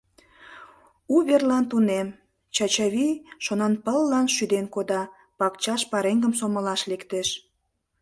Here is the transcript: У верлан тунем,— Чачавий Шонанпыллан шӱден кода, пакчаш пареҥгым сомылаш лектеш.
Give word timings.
У 1.15 1.15
верлан 1.27 1.65
тунем,— 1.71 2.07
Чачавий 2.55 3.13
Шонанпыллан 3.45 4.27
шӱден 4.35 4.65
кода, 4.75 5.01
пакчаш 5.39 5.81
пареҥгым 5.91 6.33
сомылаш 6.39 6.81
лектеш. 6.91 7.29